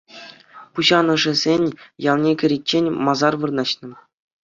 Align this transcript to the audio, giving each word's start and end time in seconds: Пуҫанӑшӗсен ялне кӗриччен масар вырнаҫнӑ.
Пуҫанӑшӗсен 0.77 1.63
ялне 2.11 2.31
кӗриччен 2.43 2.85
масар 3.07 3.33
вырнаҫнӑ. 3.45 3.95